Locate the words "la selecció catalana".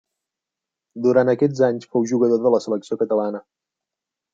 2.59-3.49